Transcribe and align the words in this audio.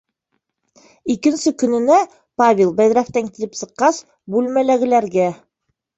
Икенсе 1.15 1.53
көнөнә 1.63 1.97
Павел 2.43 2.73
бәҙрәфтән 2.79 3.31
килеп 3.37 3.61
сыҡҡас, 3.61 4.01
бүлмәләгеләргә: 4.37 5.29